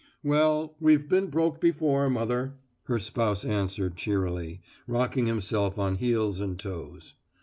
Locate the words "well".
0.23-0.73